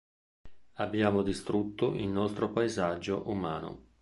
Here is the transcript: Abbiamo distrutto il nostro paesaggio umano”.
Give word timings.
Abbiamo 0.77 1.21
distrutto 1.21 1.93
il 1.93 2.07
nostro 2.07 2.49
paesaggio 2.49 3.21
umano”. 3.29 3.85